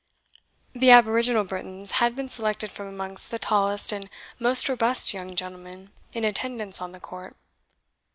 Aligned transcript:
The 0.73 0.89
aboriginal 0.89 1.43
Britons 1.43 1.91
had 2.01 2.15
been 2.15 2.27
selected 2.27 2.71
from 2.71 2.87
amongst 2.87 3.29
the 3.29 3.37
tallest 3.37 3.91
and 3.91 4.09
most 4.39 4.67
robust 4.67 5.13
young 5.13 5.35
gentlemen 5.35 5.91
in 6.11 6.23
attendance 6.25 6.81
on 6.81 6.91
the 6.91 6.99
court. 6.99 7.37